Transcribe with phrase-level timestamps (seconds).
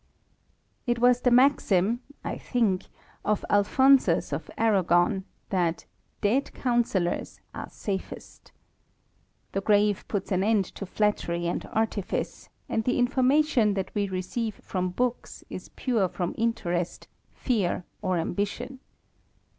[0.87, 2.87] It was the maxim, I think,
[3.23, 5.85] of Alphonsus of Arragon,* thatl
[6.23, 8.51] dtad counseilors are safest
[9.51, 14.37] The grave puts an end to flattery and artifice, and the.infcmiiltion that we r eceiv
[14.47, 18.79] e from books' B pmeJroill interest, fear, or ambitioQ.